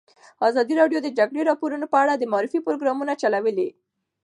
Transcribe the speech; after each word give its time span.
ازادي 0.47 0.73
راډیو 0.81 0.99
د 1.01 1.05
د 1.11 1.15
جګړې 1.19 1.41
راپورونه 1.49 1.85
په 1.89 1.97
اړه 2.03 2.13
د 2.17 2.23
معارفې 2.31 2.59
پروګرامونه 2.67 3.13
چلولي. 3.21 3.69